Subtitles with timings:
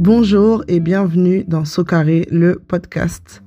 [0.00, 3.42] Bonjour et bienvenue dans Socaré, le podcast.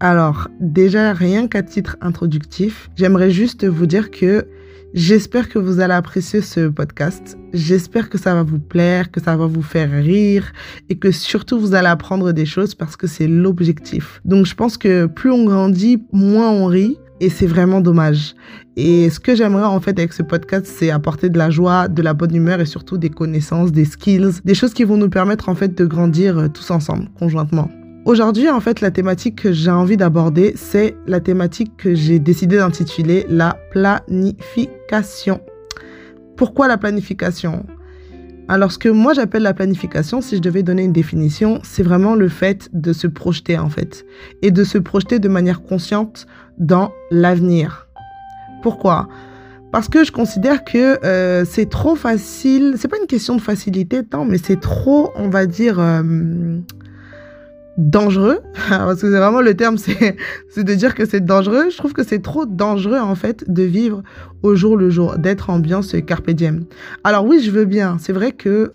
[0.00, 4.46] Alors, déjà, rien qu'à titre introductif, j'aimerais juste vous dire que
[4.94, 7.36] j'espère que vous allez apprécier ce podcast.
[7.52, 10.54] J'espère que ça va vous plaire, que ça va vous faire rire
[10.88, 14.22] et que surtout vous allez apprendre des choses parce que c'est l'objectif.
[14.24, 18.34] Donc, je pense que plus on grandit, moins on rit et c'est vraiment dommage.
[18.76, 22.02] Et ce que j'aimerais en fait avec ce podcast, c'est apporter de la joie, de
[22.02, 25.48] la bonne humeur et surtout des connaissances, des skills, des choses qui vont nous permettre
[25.48, 27.70] en fait de grandir euh, tous ensemble, conjointement.
[28.06, 32.56] Aujourd'hui, en fait, la thématique que j'ai envie d'aborder, c'est la thématique que j'ai décidé
[32.56, 35.40] d'intituler la planification.
[36.36, 37.66] Pourquoi la planification?
[38.48, 42.16] Alors, ce que moi j'appelle la planification, si je devais donner une définition, c'est vraiment
[42.16, 44.04] le fait de se projeter en fait.
[44.42, 46.26] Et de se projeter de manière consciente
[46.60, 47.88] dans l'avenir.
[48.62, 49.08] Pourquoi?
[49.72, 52.74] Parce que je considère que euh, c'est trop facile.
[52.76, 56.02] C'est pas une question de facilité tant, mais c'est trop, on va dire, euh,
[57.76, 58.40] dangereux.
[58.68, 60.16] Parce que c'est vraiment le terme, c'est
[60.64, 61.70] de dire que c'est dangereux.
[61.70, 64.02] Je trouve que c'est trop dangereux en fait de vivre
[64.42, 66.64] au jour le jour, d'être ambiance carpe diem.
[67.04, 67.96] Alors oui, je veux bien.
[68.00, 68.74] C'est vrai que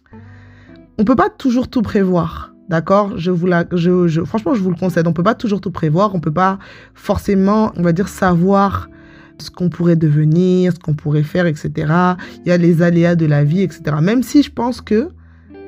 [0.98, 2.55] on peut pas toujours tout prévoir.
[2.70, 3.18] D'accord?
[3.18, 5.08] Je vous la, je, Franchement, je vous le concède.
[5.08, 6.16] On peut pas toujours tout prévoir.
[6.16, 6.60] On peut pas
[6.94, 8.90] forcément, on va dire, savoir
[9.38, 11.72] ce qu'on pourrait devenir, ce qu'on pourrait faire, etc.
[12.46, 13.98] Il y a les aléas de la vie, etc.
[14.02, 15.10] Même si je pense que,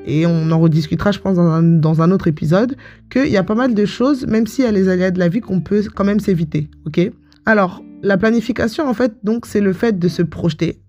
[0.06, 2.76] et on en rediscutera, je pense, dans un, dans un autre épisode,
[3.10, 5.28] qu'il y a pas mal de choses, même s'il y a les aléas de la
[5.28, 6.70] vie, qu'on peut quand même s'éviter.
[6.86, 7.00] OK?
[7.44, 10.80] Alors, la planification, en fait, donc, c'est le fait de se projeter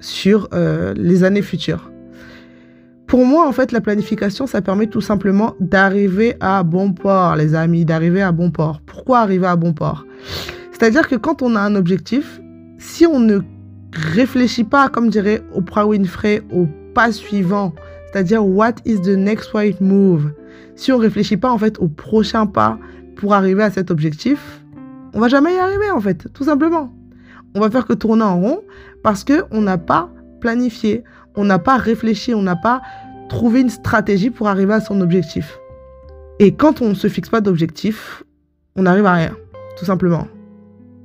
[0.00, 1.89] sur euh, les années futures.
[3.10, 7.56] Pour moi, en fait, la planification, ça permet tout simplement d'arriver à bon port, les
[7.56, 8.80] amis, d'arriver à bon port.
[8.86, 10.06] Pourquoi arriver à bon port?
[10.70, 12.40] C'est-à-dire que quand on a un objectif,
[12.78, 13.40] si on ne
[13.92, 17.74] réfléchit pas, comme dirait Oprah Winfrey, au pas suivant,
[18.06, 20.30] c'est-à-dire what is the next right move,
[20.76, 22.78] si on réfléchit pas en fait au prochain pas
[23.16, 24.62] pour arriver à cet objectif,
[25.14, 26.94] on va jamais y arriver en fait, tout simplement.
[27.56, 28.60] On va faire que tourner en rond
[29.02, 30.10] parce que on n'a pas
[30.40, 31.02] planifié,
[31.36, 32.82] on n'a pas réfléchi, on n'a pas
[33.28, 35.58] trouvé une stratégie pour arriver à son objectif.
[36.38, 38.24] Et quand on ne se fixe pas d'objectif,
[38.76, 39.36] on n'arrive à rien,
[39.78, 40.26] tout simplement.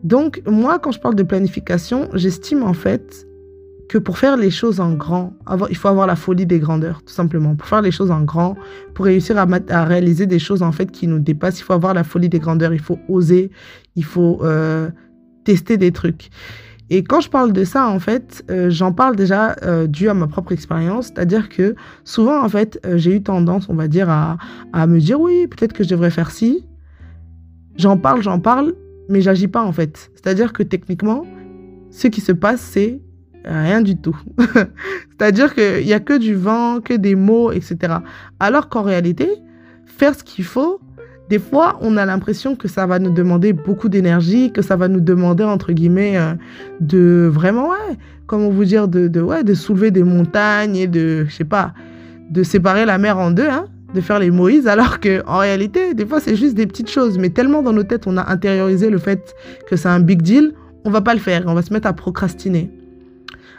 [0.04, 3.28] Donc, moi, quand je parle de planification, j'estime en fait
[3.90, 5.34] que pour faire les choses en grand,
[5.70, 7.56] il faut avoir la folie des grandeurs, tout simplement.
[7.56, 8.56] Pour faire les choses en grand,
[8.94, 12.04] pour réussir à, réaliser des choses en fait qui nous dépassent, il faut avoir la
[12.04, 13.52] folie des grandeurs, il faut oser,
[13.96, 14.90] il faut euh,
[15.44, 16.30] tester des trucs.
[16.90, 20.14] Et quand je parle de ça, en fait, euh, j'en parle déjà euh, dû à
[20.14, 24.10] ma propre expérience, c'est-à-dire que souvent, en fait, euh, j'ai eu tendance, on va dire,
[24.10, 24.38] à,
[24.72, 26.66] à me dire oui, peut-être que je devrais faire ci.
[27.76, 28.76] J'en parle, j'en parle,
[29.10, 30.12] mais j'agis pas en fait.
[30.14, 31.26] C'est-à-dire que techniquement,
[31.90, 33.02] ce qui se passe, c'est
[33.44, 34.18] rien du tout.
[34.38, 37.96] c'est-à-dire qu'il n'y a que du vent, que des mots, etc.
[38.40, 39.30] Alors qu'en réalité,
[39.86, 40.80] faire ce qu'il faut,
[41.30, 44.88] des fois, on a l'impression que ça va nous demander beaucoup d'énergie, que ça va
[44.88, 46.34] nous demander, entre guillemets, euh,
[46.82, 47.70] de vraiment,
[48.28, 51.74] comment vous dire, de, soulever des montagnes et de, je sais pas,
[52.30, 53.66] de séparer la mer en deux, hein,
[53.96, 57.18] de faire les Moïse, alors que en réalité, des fois, c'est juste des petites choses.
[57.18, 59.34] Mais tellement dans nos têtes, on a intériorisé le fait
[59.68, 60.54] que c'est un big deal,
[60.84, 62.72] on va pas le faire, on va se mettre à procrastiner.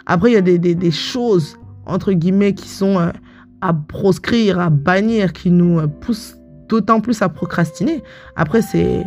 [0.06, 3.10] Après, il y a des choses, entre guillemets, qui sont euh,
[3.60, 6.36] à proscrire, à bannir, qui nous euh, poussent
[6.68, 8.02] d'autant plus à procrastiner.
[8.36, 9.04] Après, c'est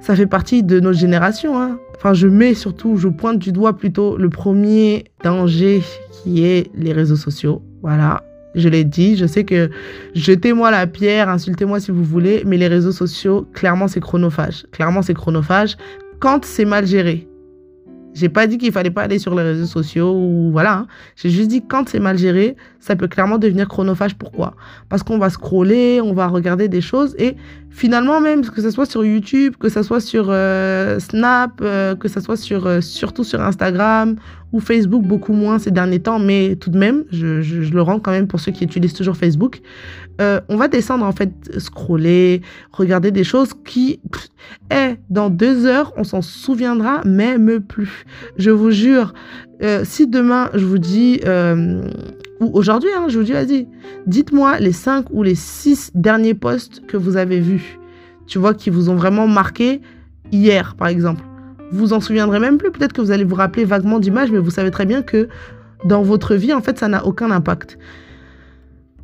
[0.00, 1.58] ça fait partie de notre génération.
[1.58, 1.78] Hein.
[1.96, 6.92] Enfin, je mets surtout, je pointe du doigt plutôt le premier danger qui est les
[6.92, 7.62] réseaux sociaux.
[7.80, 8.22] Voilà,
[8.54, 9.16] je l'ai dit.
[9.16, 9.70] Je sais que
[10.14, 14.66] jetez-moi la pierre, insultez-moi si vous voulez, mais les réseaux sociaux, clairement, c'est chronophage.
[14.72, 15.76] Clairement, c'est chronophage
[16.18, 17.26] quand c'est mal géré.
[18.14, 20.78] J'ai pas dit qu'il fallait pas aller sur les réseaux sociaux ou voilà.
[20.78, 20.86] Hein.
[21.16, 24.14] J'ai juste dit quand c'est mal géré, ça peut clairement devenir chronophage.
[24.14, 24.54] Pourquoi?
[24.90, 27.34] Parce qu'on va scroller, on va regarder des choses et
[27.70, 32.08] finalement même que ce soit sur YouTube, que ce soit sur euh, Snap, euh, que
[32.08, 34.16] ce soit euh, surtout sur Instagram
[34.52, 38.10] ou Facebook beaucoup moins ces derniers temps, mais tout de même, je, le rends quand
[38.10, 39.62] même pour ceux qui utilisent toujours Facebook.
[40.20, 43.98] On va descendre en fait, scroller, regarder des choses qui,
[44.70, 48.04] eh, dans deux heures, on s'en souviendra même plus.
[48.36, 49.12] Je vous jure,
[49.82, 51.20] si demain je vous dis,
[52.40, 53.68] ou aujourd'hui, hein, je vous dis, vas-y,
[54.06, 57.78] dites-moi les cinq ou les six derniers posts que vous avez vus,
[58.26, 59.80] tu vois, qui vous ont vraiment marqué
[60.32, 61.22] hier, par exemple.
[61.70, 62.70] Vous en souviendrez même plus.
[62.70, 65.28] Peut-être que vous allez vous rappeler vaguement d'images, mais vous savez très bien que
[65.84, 67.78] dans votre vie, en fait, ça n'a aucun impact.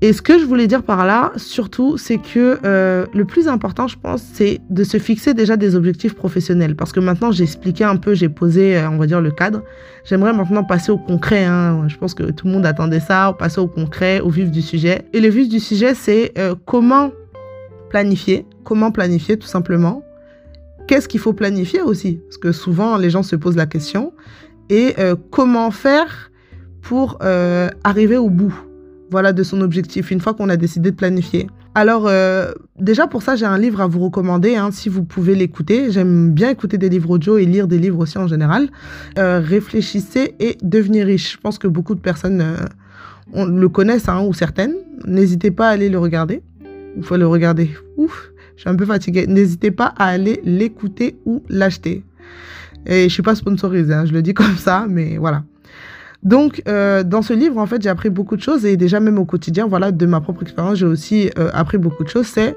[0.02, 3.86] Et ce que je voulais dire par là, surtout, c'est que euh, le plus important,
[3.86, 6.74] je pense, c'est de se fixer déjà des objectifs professionnels.
[6.74, 9.62] Parce que maintenant, j'ai expliqué un peu, j'ai posé, euh, on va dire, le cadre.
[10.04, 11.44] J'aimerais maintenant passer au concret.
[11.44, 11.86] Hein.
[11.88, 15.04] Je pense que tout le monde attendait ça, passer au concret, au vif du sujet.
[15.12, 17.10] Et le vif du sujet, c'est euh, comment
[17.90, 18.46] planifier.
[18.64, 20.02] Comment planifier, tout simplement.
[20.86, 22.20] Qu'est-ce qu'il faut planifier aussi?
[22.26, 24.14] Parce que souvent, les gens se posent la question.
[24.70, 24.94] Et
[25.30, 26.30] comment faire
[26.80, 27.18] pour
[27.82, 28.69] arriver au bout?
[29.10, 31.48] Voilà, de son objectif, une fois qu'on a décidé de planifier.
[31.74, 35.34] Alors, euh, déjà pour ça, j'ai un livre à vous recommander, hein, si vous pouvez
[35.34, 35.90] l'écouter.
[35.90, 38.68] J'aime bien écouter des livres audio et lire des livres aussi en général.
[39.18, 41.32] Euh, réfléchissez et devenez riche.
[41.32, 44.74] Je pense que beaucoup de personnes euh, le connaissent, hein, ou certaines.
[45.06, 46.42] N'hésitez pas à aller le regarder.
[46.96, 47.70] Il faut le regarder.
[47.96, 49.26] Ouf, je suis un peu fatiguée.
[49.26, 52.04] N'hésitez pas à aller l'écouter ou l'acheter.
[52.86, 55.44] Et je suis pas sponsorisée, hein, je le dis comme ça, mais voilà.
[56.22, 59.18] Donc, euh, dans ce livre, en fait, j'ai appris beaucoup de choses et déjà même
[59.18, 62.26] au quotidien, voilà, de ma propre expérience, j'ai aussi euh, appris beaucoup de choses.
[62.26, 62.56] C'est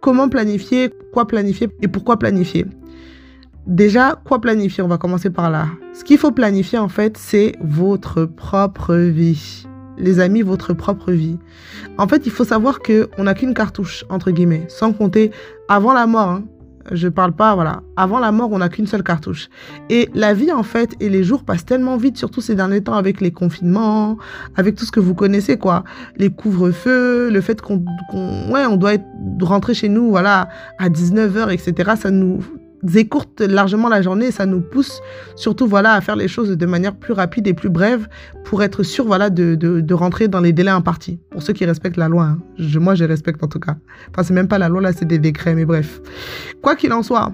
[0.00, 2.66] comment planifier, quoi planifier et pourquoi planifier.
[3.66, 4.82] Déjà, quoi planifier?
[4.82, 5.66] On va commencer par là.
[5.92, 9.66] Ce qu'il faut planifier, en fait, c'est votre propre vie.
[9.98, 11.36] Les amis, votre propre vie.
[11.98, 15.30] En fait, il faut savoir que on n'a qu'une cartouche, entre guillemets, sans compter
[15.68, 16.28] avant la mort.
[16.28, 16.44] Hein.
[16.90, 17.82] Je parle pas, voilà.
[17.96, 19.48] Avant la mort, on n'a qu'une seule cartouche.
[19.88, 22.94] Et la vie, en fait, et les jours passent tellement vite, surtout ces derniers temps
[22.94, 24.18] avec les confinements,
[24.56, 25.84] avec tout ce que vous connaissez, quoi.
[26.16, 27.82] Les couvre-feux, le fait qu'on,
[28.50, 28.92] ouais, on doit
[29.42, 30.48] rentrer chez nous, voilà,
[30.78, 31.92] à 19h, etc.
[31.96, 32.40] Ça nous
[32.94, 34.26] écourte largement la journée.
[34.26, 35.00] Et ça nous pousse
[35.36, 38.08] surtout voilà à faire les choses de manière plus rapide et plus brève
[38.44, 41.18] pour être sûr voilà de, de, rentrer dans les délais impartis.
[41.30, 42.38] Pour ceux qui respectent la loi hein.
[42.58, 43.76] je, moi je respecte en tout cas.
[44.10, 46.00] Enfin c'est même pas la loi là c'est des décrets mais bref.
[46.62, 47.32] Quoi qu'il en soit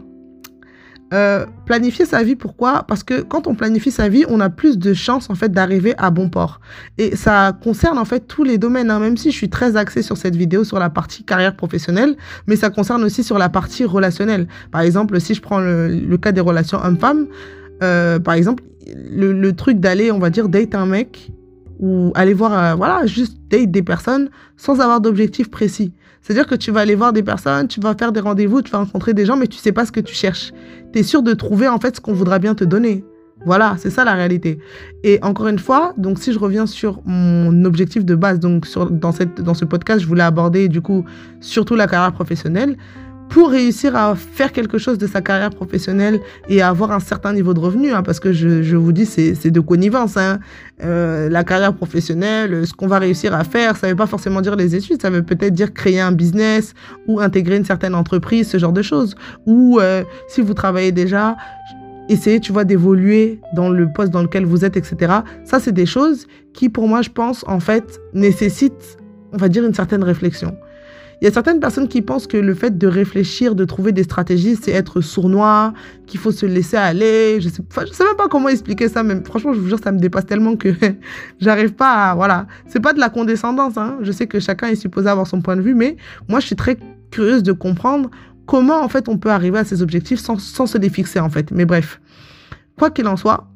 [1.15, 2.85] euh, planifier sa vie, pourquoi?
[2.89, 5.95] Parce que quand on planifie sa vie, on a plus de chances en fait d'arriver
[5.99, 6.61] à bon port.
[6.99, 8.91] Et ça concerne en fait tous les domaines.
[8.91, 8.99] Hein.
[8.99, 12.17] Même si je suis très axée sur cette vidéo sur la partie carrière professionnelle,
[12.49, 14.49] mais ça concerne aussi sur la partie relationnelle.
[14.73, 17.27] Par exemple, si je prends le, cas des relations hommes-femmes,
[17.83, 18.65] euh, par exemple,
[18.95, 21.31] le, le truc d'aller, on va dire, date un mec
[21.79, 25.93] ou aller voir, euh, voilà, juste date des personnes sans avoir d'objectif précis.
[26.23, 28.79] C'est-à-dire que tu vas aller voir des personnes, tu vas faire des rendez-vous, tu vas
[28.79, 30.53] rencontrer des gens, mais tu sais pas ce que tu cherches.
[30.93, 33.05] Tu es sûr de trouver en fait ce qu'on voudra bien te donner.
[33.45, 34.59] Voilà, c'est ça la réalité.
[35.05, 38.91] Et encore une fois, donc si je reviens sur mon objectif de base, donc sur,
[38.91, 41.05] dans, cette, dans ce podcast, je voulais aborder du coup
[41.41, 42.77] surtout la carrière professionnelle
[43.29, 47.55] pour réussir à faire quelque chose de sa carrière professionnelle et avoir un certain niveau
[47.55, 50.17] de revenu, hein, parce que je, vous dis, c'est de connivence.
[50.17, 50.39] Hein.
[50.85, 54.41] Euh, la carrière professionnelle, ce qu'on va réussir à faire, ça ne veut pas forcément
[54.41, 56.75] dire les études, ça veut peut-être dire créer un business
[57.07, 59.17] ou intégrer une certaine entreprise, ce genre de choses.
[59.47, 61.37] Ou euh, si vous travaillez déjà,
[62.09, 65.13] essayer, tu vois, d'évoluer dans le poste dans lequel vous êtes, etc.
[65.45, 68.99] Ça, c'est des choses qui, pour moi, je pense, en fait, nécessitent,
[69.33, 70.57] on va dire, une certaine réflexion.
[71.21, 74.03] Il y a certaines personnes qui pensent que le fait de réfléchir, de trouver des
[74.03, 75.73] stratégies, c'est être sournois,
[76.07, 77.41] qu'il faut se laisser aller.
[77.41, 79.99] Je sais, sais même pas comment expliquer ça, mais franchement, je vous jure, ça me
[79.99, 80.69] dépasse tellement que
[81.41, 82.47] j'arrive pas à, voilà.
[82.67, 83.97] C'est pas de la condescendance, hein.
[84.03, 85.97] Je sais que chacun est supposé avoir son point de vue, mais
[86.29, 86.77] moi, je suis très
[87.11, 88.11] curieuse de comprendre
[88.45, 91.31] comment, en fait, on peut arriver à ses objectifs sans, sans se les fixer, en
[91.31, 91.51] fait.
[91.51, 91.99] Mais bref.
[92.79, 93.49] Quoi qu'il en soit,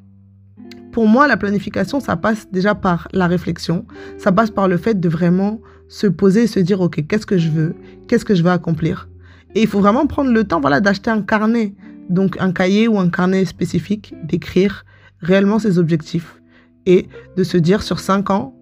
[0.92, 3.84] pour moi, la planification, ça passe déjà par la réflexion.
[4.18, 7.36] Ça passe par le fait de vraiment se poser et se dire, OK, qu'est-ce que
[7.36, 7.74] je veux?
[8.06, 9.08] Qu'est-ce que je veux accomplir?
[9.56, 11.74] Et il faut vraiment prendre le temps voilà, d'acheter un carnet,
[12.08, 14.84] donc un cahier ou un carnet spécifique, d'écrire
[15.20, 16.40] réellement ses objectifs
[16.86, 18.54] et de se dire sur cinq ans,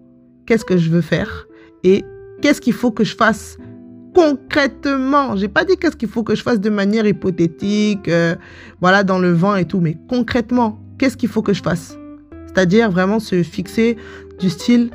[0.47, 1.47] qu'est-ce que je veux faire
[1.83, 2.03] et
[2.41, 3.57] qu'est-ce qu'il faut que je fasse
[4.15, 5.35] concrètement?
[5.35, 8.35] J'ai pas dit qu'est-ce qu'il faut que je fasse de manière hypothétique, euh,
[8.81, 11.95] voilà, dans le vent et tout, mais concrètement, qu'est-ce qu'il faut que je fasse?
[12.47, 13.97] C'est-à-dire vraiment se fixer
[14.39, 14.89] du style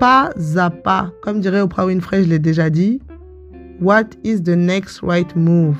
[0.00, 1.12] pas à pas.
[1.22, 3.00] Comme dirait Oprah Winfrey, je l'ai déjà dit.
[3.80, 5.76] What is the next right move?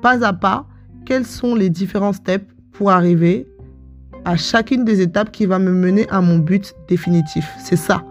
[0.00, 0.66] Pas à pas,
[1.04, 3.46] quels sont les différents steps pour arriver
[4.24, 7.52] à chacune des étapes qui va me mener à mon but définitif?
[7.58, 8.04] C'est ça.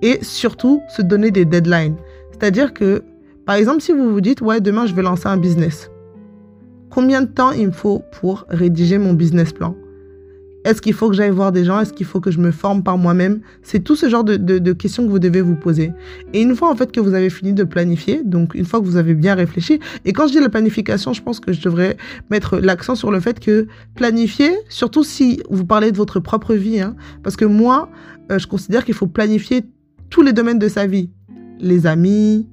[0.00, 1.96] Et surtout, se donner des deadlines.
[2.32, 3.02] C'est-à-dire que,
[3.44, 5.90] par exemple, si vous vous dites, ouais, demain, je vais lancer un business.
[6.90, 9.74] Combien de temps il me faut pour rédiger mon business plan?
[10.66, 11.78] Est-ce qu'il faut que j'aille voir des gens?
[11.78, 13.40] Est-ce qu'il faut que je me forme par moi-même?
[13.62, 15.92] C'est tout ce genre de, questions que vous devez vous poser.
[16.32, 18.84] Et une fois en fait que vous avez fini de planifier, donc une fois que
[18.84, 21.96] vous avez bien réfléchi, et quand je dis la planification, je pense que je devrais
[22.30, 26.80] mettre l'accent sur le fait que planifier, surtout si vous parlez de votre propre vie,
[26.80, 27.88] hein, parce que moi,
[28.32, 29.62] euh, je considère qu'il faut planifier
[30.10, 31.10] tous les domaines de sa vie.
[31.60, 32.48] Les amis,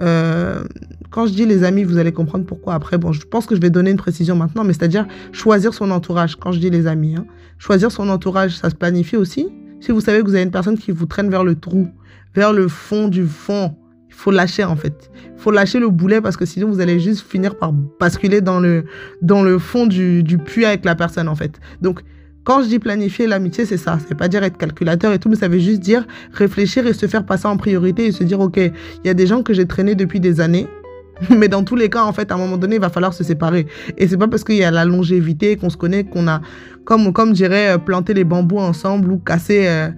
[0.00, 0.62] euh,
[1.10, 2.98] quand je dis les amis, vous allez comprendre pourquoi après.
[2.98, 6.36] Bon, je pense que je vais donner une précision maintenant, mais c'est-à-dire choisir son entourage.
[6.36, 7.26] Quand je dis les amis, hein.
[7.58, 9.48] choisir son entourage, ça se planifie aussi.
[9.80, 11.88] Si vous savez que vous avez une personne qui vous traîne vers le trou,
[12.34, 13.74] vers le fond du fond.
[14.08, 15.10] Il faut lâcher en fait.
[15.36, 18.58] Il faut lâcher le boulet parce que sinon vous allez juste finir par basculer dans
[18.58, 18.84] le,
[19.22, 21.60] dans le fond du, du puits avec la personne en fait.
[21.82, 22.02] Donc
[22.48, 23.98] quand je dis planifier l'amitié, c'est ça.
[24.08, 27.04] Veut pas dire être calculateur et tout, mais ça veut juste dire réfléchir et se
[27.04, 28.72] faire passer en priorité et se dire, OK, il
[29.04, 30.66] y a des gens que j'ai traînés depuis des années.
[31.36, 33.22] Mais dans tous les cas, en fait, à un moment donné, il va falloir se
[33.22, 33.66] séparer.
[33.98, 36.40] Et c'est pas parce qu'il y a la longévité, qu'on se connaît, qu'on a,
[36.86, 39.90] comme, comme dirais, euh, planter les bambous ensemble ou casser, euh,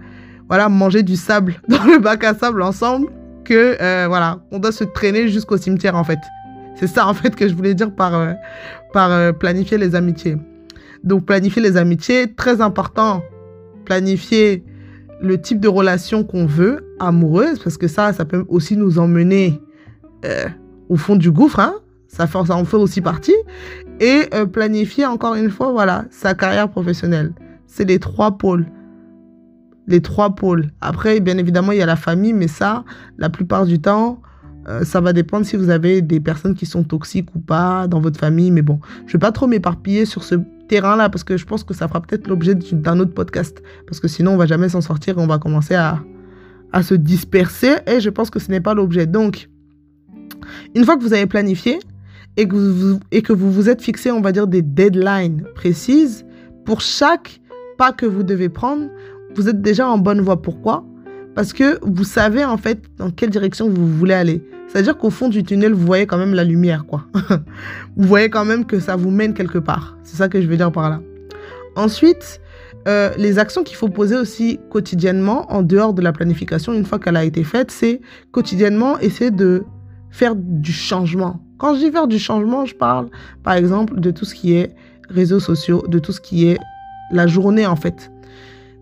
[0.49, 3.07] voilà, manger du sable dans le bac à sable ensemble,
[3.45, 6.19] que, euh, voilà, on doit se traîner jusqu'au cimetière, en fait.
[6.75, 8.35] C'est ça, en fait, que je voulais dire par,
[8.93, 10.37] par planifier les amitiés.
[11.05, 13.23] Donc planifier les amitiés, très important.
[13.85, 14.65] Planifier
[15.21, 19.61] le type de relation qu'on veut, amoureuse, parce que ça, ça peut aussi nous emmener
[20.25, 20.47] euh,
[20.89, 21.61] au fond du gouffre.
[21.61, 21.75] Hein.
[22.09, 23.35] Ça, en fait aussi partie.
[24.01, 27.33] Et euh, planifier, encore une fois, voilà, sa carrière professionnelle.
[27.67, 28.67] C'est les trois pôles.
[29.87, 30.71] Les trois pôles.
[30.81, 32.85] Après, bien évidemment, il y a la famille, mais ça,
[33.19, 34.21] la plupart du temps,
[34.69, 38.01] euh, ça va dépendre si vous avez des personnes qui sont toxiques ou pas dans
[38.01, 38.51] votre famille.
[38.51, 40.35] Mais bon, je ne vais pas trop m'éparpiller sur ce
[40.71, 43.61] terrain-là parce que je pense que ça fera peut-être l'objet d'un autre podcast.
[43.87, 46.01] Parce que sinon, on va jamais s'en sortir et on va commencer à,
[46.73, 47.75] à se disperser.
[47.89, 49.07] Et je pense que ce n'est pas l'objet.
[49.07, 49.49] Donc,
[50.77, 51.81] une fois que vous avez planifié
[52.37, 56.25] et que vous, et que vous vous êtes fixé, on va dire, des deadlines précises
[56.65, 57.41] pour chaque
[57.77, 58.87] pas que vous devez prendre,
[59.35, 60.41] vous êtes déjà en bonne voie.
[60.41, 60.85] Pourquoi?
[61.35, 64.43] Parce que vous savez en fait dans quelle direction vous voulez aller.
[64.71, 67.05] C'est-à-dire qu'au fond du tunnel, vous voyez quand même la lumière, quoi.
[67.97, 69.99] vous voyez quand même que ça vous mène quelque part.
[70.05, 71.01] C'est ça que je veux dire par là.
[71.75, 72.41] Ensuite,
[72.87, 77.01] euh, les actions qu'il faut poser aussi quotidiennement, en dehors de la planification, une fois
[77.01, 78.01] qu'elle a été faite, c'est
[78.31, 79.65] quotidiennement essayer de
[80.11, 81.41] faire du changement.
[81.59, 83.09] Quand je dis faire du changement, je parle
[83.43, 84.75] par exemple de tout ce qui est
[85.09, 86.59] réseaux sociaux, de tout ce qui est
[87.11, 88.10] la journée en fait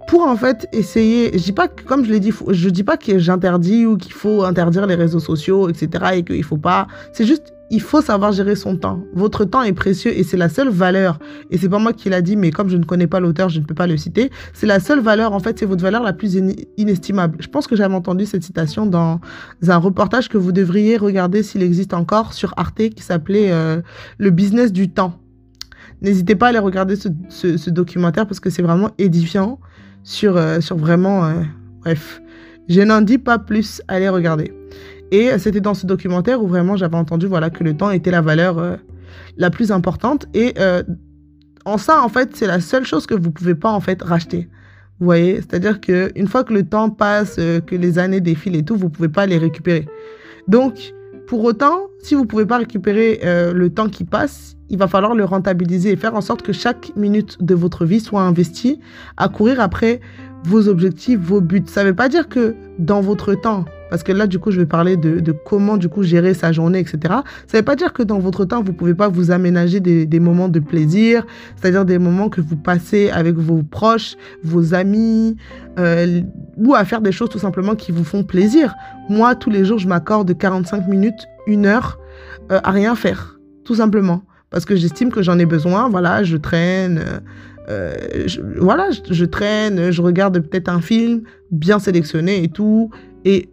[0.08, 2.96] pour en fait essayer, je dis pas que, comme je l'ai dit, je dis pas
[2.96, 6.04] que j'interdis ou qu'il faut interdire les réseaux sociaux, etc.
[6.14, 9.00] et qu'il faut pas, c'est juste, il faut savoir gérer son temps.
[9.12, 11.18] Votre temps est précieux et c'est la seule valeur.
[11.50, 13.60] Et c'est pas moi qui l'a dit, mais comme je ne connais pas l'auteur, je
[13.60, 14.30] ne peux pas le citer.
[14.54, 16.40] C'est la seule valeur, en fait, c'est votre valeur la plus
[16.78, 17.36] inestimable.
[17.40, 19.20] Je pense que j'avais entendu cette citation dans
[19.68, 23.82] un reportage que vous devriez regarder s'il existe encore sur Arte qui s'appelait euh,
[24.16, 25.20] Le business du temps.
[26.00, 29.58] N'hésitez pas à aller regarder ce, ce documentaire parce que c'est vraiment édifiant
[30.02, 31.24] sur, euh, sur vraiment...
[31.24, 31.42] Euh,
[31.80, 32.20] bref,
[32.68, 34.52] je n'en dis pas plus, allez regarder.
[35.10, 38.20] Et c'était dans ce documentaire où vraiment j'avais entendu voilà, que le temps était la
[38.20, 38.76] valeur euh,
[39.38, 40.26] la plus importante.
[40.34, 40.54] Et
[41.64, 44.48] en ça, en fait, c'est la seule chose que vous pouvez pas en fait racheter.
[45.00, 45.36] Vous voyez?
[45.36, 49.08] C'est-à-dire qu'une fois que le temps passe, que les années défilent et tout, vous pouvez
[49.08, 49.86] pas les récupérer.
[50.46, 50.92] Donc,
[51.26, 55.14] pour autant, si vous ne pouvez pas récupérer le temps qui passe, il va falloir
[55.14, 58.80] le rentabiliser et faire en sorte que chaque minute de votre vie soit investie
[59.16, 60.00] à courir après
[60.44, 61.64] vos objectifs, vos buts.
[61.66, 64.60] Ça ne veut pas dire que dans votre temps, parce que là, du coup, je
[64.60, 66.98] vais parler de, comment, du coup, gérer sa journée, etc.
[67.46, 69.80] Ça ne veut pas dire que dans votre temps, vous ne pouvez pas vous aménager
[69.80, 75.36] des, moments de plaisir, c'est-à-dire des moments que vous passez avec vos proches, vos amis,
[75.78, 76.20] euh,
[76.56, 78.74] ou à faire des choses tout simplement qui vous font plaisir.
[79.08, 81.98] Moi, tous les jours, je m'accorde 45 minutes, une heure
[82.52, 85.88] euh, à rien faire, tout simplement parce que j'estime que j'en ai besoin.
[85.88, 87.22] Voilà, je traîne,
[87.68, 87.94] euh,
[88.26, 92.90] je, voilà, je, traîne, je regarde peut-être un film bien sélectionné et tout.
[93.24, 93.48] Et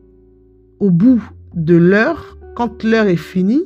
[0.79, 1.21] au bout
[1.53, 3.65] de l'heure, quand l'heure est finie,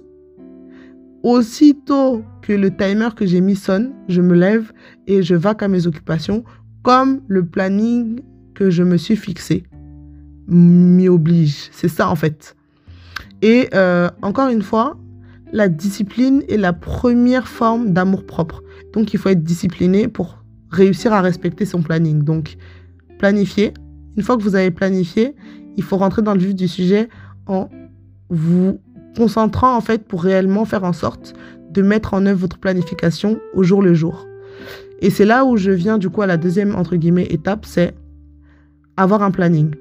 [1.23, 4.71] aussitôt que le timer que j'ai mis sonne, je me lève
[5.07, 6.43] et je vaque à mes occupations
[6.81, 8.21] comme le planning
[8.55, 9.63] que je me suis fixé
[10.47, 11.69] m'y oblige.
[11.71, 12.55] C'est ça en fait.
[13.41, 14.97] Et euh, encore une fois,
[15.51, 18.63] la discipline est la première forme d'amour propre.
[18.93, 22.23] Donc il faut être discipliné pour réussir à respecter son planning.
[22.23, 22.57] Donc
[23.17, 23.73] planifier.
[24.17, 25.35] Une fois que vous avez planifié,
[25.77, 27.09] il faut rentrer dans le vif du sujet
[27.45, 27.69] en
[28.29, 28.79] vous
[29.15, 31.33] concentrant en fait pour réellement faire en sorte
[31.71, 34.27] de mettre en œuvre votre planification au jour le jour.
[35.01, 37.95] Et c'est là où je viens du coup à la deuxième entre guillemets étape, c'est
[38.97, 39.73] avoir un planning.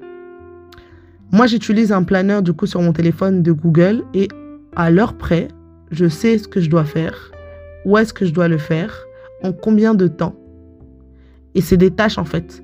[1.31, 4.29] Moi, j'utilise un planeur du coup sur mon téléphone de Google et
[4.75, 5.49] à l'heure près,
[5.91, 7.31] je sais ce que je dois faire,
[7.85, 9.05] où est-ce que je dois le faire,
[9.43, 10.35] en combien de temps.
[11.55, 12.63] Et c'est des tâches en fait.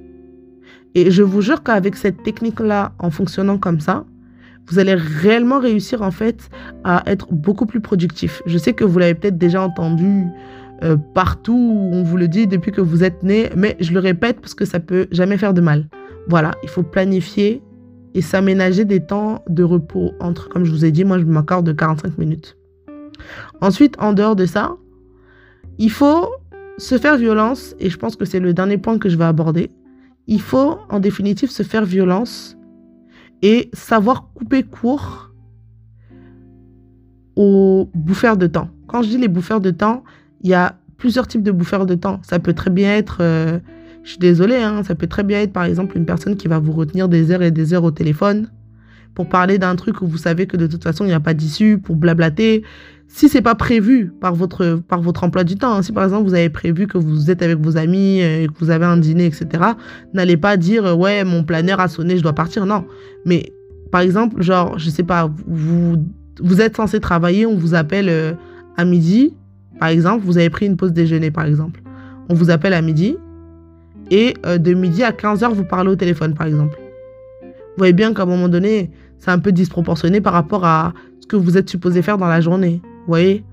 [0.94, 4.06] Et je vous jure qu'avec cette technique-là, en fonctionnant comme ça,
[4.68, 6.50] vous allez réellement réussir en fait
[6.84, 8.42] à être beaucoup plus productif.
[8.46, 10.26] Je sais que vous l'avez peut-être déjà entendu
[10.84, 14.42] euh, partout, on vous le dit depuis que vous êtes né, mais je le répète
[14.42, 15.88] parce que ça peut jamais faire de mal.
[16.28, 17.62] Voilà, il faut planifier
[18.14, 21.66] et s'aménager des temps de repos entre, comme je vous ai dit, moi je m'accorde
[21.66, 22.58] de 45 minutes.
[23.62, 24.76] Ensuite, en dehors de ça,
[25.78, 26.30] il faut
[26.78, 29.72] se faire violence, et je pense que c'est le dernier point que je vais aborder.
[30.28, 32.58] Il faut, en définitive, se faire violence
[33.42, 35.32] et savoir couper court
[37.36, 38.70] aux bouffeurs de temps.
[38.88, 40.04] Quand je dis les bouffeurs de temps,
[40.42, 42.20] il y a plusieurs types de bouffeurs de temps.
[42.24, 43.60] Ça peut très bien être, euh,
[44.04, 46.60] je suis désolée, hein, ça peut très bien être par exemple une personne qui va
[46.60, 48.50] vous retenir des heures et des heures au téléphone
[49.16, 51.34] pour parler d'un truc où vous savez que de toute façon il n'y a pas
[51.34, 52.64] d'issue, pour blablater.
[53.08, 56.28] Si c'est pas prévu par votre, par votre emploi du temps, hein, si par exemple
[56.28, 58.98] vous avez prévu que vous êtes avec vos amis euh, et que vous avez un
[58.98, 59.64] dîner, etc.,
[60.14, 62.66] n'allez pas dire euh, ouais mon planeur a sonné, je dois partir.
[62.66, 62.86] Non,
[63.26, 63.54] mais
[63.92, 65.96] par exemple genre je sais pas, vous
[66.42, 68.36] vous êtes censé travailler, on vous appelle
[68.76, 69.34] à midi,
[69.80, 71.82] par exemple, vous avez pris une pause déjeuner, par exemple.
[72.30, 73.18] On vous appelle à midi
[74.12, 76.78] et euh, de midi à 15h, vous parlez au téléphone, par exemple.
[77.76, 78.90] Vous voyez bien qu'à un moment donné,
[79.20, 82.40] c'est un peu disproportionné par rapport à ce que vous êtes supposé faire dans la
[82.40, 82.80] journée.
[82.84, 83.44] Vous voyez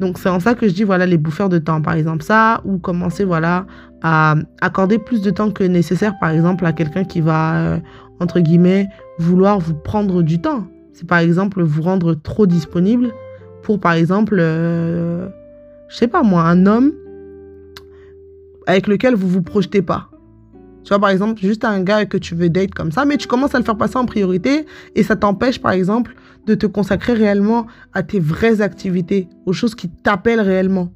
[0.00, 2.62] Donc c'est en ça que je dis, voilà, les bouffeurs de temps, par exemple, ça,
[2.64, 3.66] ou commencer, voilà,
[4.02, 7.78] à accorder plus de temps que nécessaire, par exemple, à quelqu'un qui va, euh,
[8.20, 8.86] entre guillemets,
[9.18, 10.66] vouloir vous prendre du temps.
[10.94, 13.12] C'est par exemple vous rendre trop disponible
[13.62, 15.28] pour, par exemple, euh,
[15.88, 16.92] je sais pas moi, un homme
[18.66, 20.07] avec lequel vous vous projetez pas.
[20.88, 23.28] Tu vois, par exemple, juste un gars que tu veux date comme ça, mais tu
[23.28, 24.64] commences à le faire passer en priorité
[24.94, 26.16] et ça t'empêche, par exemple,
[26.46, 30.90] de te consacrer réellement à tes vraies activités, aux choses qui t'appellent réellement.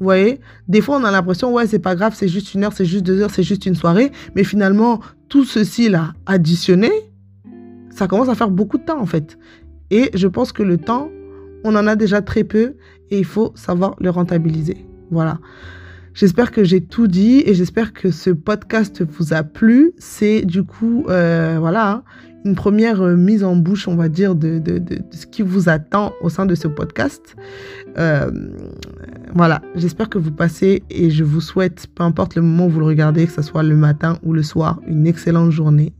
[0.00, 0.40] Vous voyez?
[0.68, 3.04] Des fois, on a l'impression, ouais, c'est pas grave, c'est juste une heure, c'est juste
[3.04, 4.10] deux heures, c'est juste une soirée.
[4.34, 6.90] Mais finalement, tout ceci là, additionné,
[7.90, 9.36] ça commence à faire beaucoup de temps, en fait.
[9.90, 11.10] Et je pense que le temps,
[11.62, 12.76] on en a déjà très peu
[13.10, 14.86] et il faut savoir le rentabiliser.
[15.10, 15.40] Voilà.
[16.16, 19.92] J'espère que j'ai tout dit et j'espère que ce podcast vous a plu.
[19.98, 22.04] C'est du coup, euh, voilà,
[22.46, 24.62] une première mise en bouche, on va dire, de,
[25.10, 27.36] ce qui vous attend au sein de ce podcast.
[27.98, 28.30] Euh,
[29.34, 32.80] voilà, j'espère que vous passez et je vous souhaite, peu importe le moment où vous
[32.80, 35.92] le regardez, que ce soit le matin ou le soir, une excellente journée.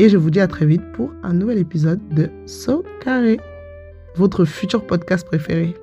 [0.00, 3.38] Et je vous dis à très vite pour un nouvel épisode de So Carré
[4.16, 5.74] votre futur podcast préféré.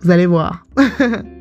[0.00, 0.64] Vous allez voir.